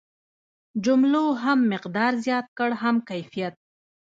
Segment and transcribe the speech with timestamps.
[0.85, 3.55] جملو هم مقدار زیات کړ هم کیفیت.